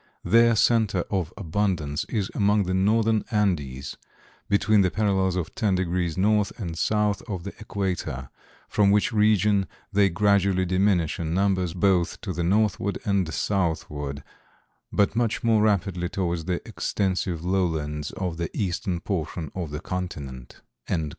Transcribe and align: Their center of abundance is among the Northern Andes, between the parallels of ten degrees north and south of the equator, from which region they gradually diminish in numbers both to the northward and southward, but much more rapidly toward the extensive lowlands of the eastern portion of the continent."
Their 0.23 0.55
center 0.55 1.01
of 1.11 1.31
abundance 1.37 2.05
is 2.05 2.31
among 2.33 2.63
the 2.63 2.73
Northern 2.73 3.23
Andes, 3.29 3.97
between 4.49 4.81
the 4.81 4.89
parallels 4.89 5.35
of 5.35 5.53
ten 5.53 5.75
degrees 5.75 6.17
north 6.17 6.51
and 6.59 6.75
south 6.75 7.21
of 7.29 7.43
the 7.43 7.53
equator, 7.59 8.31
from 8.67 8.89
which 8.89 9.13
region 9.13 9.67
they 9.93 10.09
gradually 10.09 10.65
diminish 10.65 11.19
in 11.19 11.35
numbers 11.35 11.75
both 11.75 12.19
to 12.21 12.33
the 12.33 12.43
northward 12.43 12.97
and 13.05 13.31
southward, 13.31 14.23
but 14.91 15.15
much 15.15 15.43
more 15.43 15.61
rapidly 15.61 16.09
toward 16.09 16.47
the 16.47 16.67
extensive 16.67 17.45
lowlands 17.45 18.09
of 18.09 18.37
the 18.37 18.49
eastern 18.57 19.01
portion 19.01 19.51
of 19.53 19.69
the 19.69 19.81
continent." 19.81 20.61